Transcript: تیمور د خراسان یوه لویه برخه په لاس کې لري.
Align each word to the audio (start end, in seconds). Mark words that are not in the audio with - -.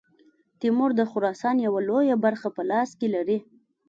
تیمور 0.59 0.91
د 0.95 1.01
خراسان 1.11 1.55
یوه 1.67 1.79
لویه 1.89 2.15
برخه 2.25 2.47
په 2.55 2.61
لاس 2.69 2.89
کې 2.99 3.07
لري. 3.15 3.37